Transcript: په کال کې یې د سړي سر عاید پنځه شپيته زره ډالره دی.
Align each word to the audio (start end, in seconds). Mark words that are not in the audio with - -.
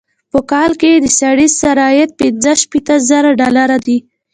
په 0.31 0.39
کال 0.51 0.71
کې 0.79 0.87
یې 0.93 0.99
د 1.05 1.07
سړي 1.19 1.47
سر 1.59 1.77
عاید 1.85 2.09
پنځه 2.19 2.51
شپيته 2.61 2.95
زره 3.09 3.31
ډالره 3.41 3.77
دی. 3.85 3.97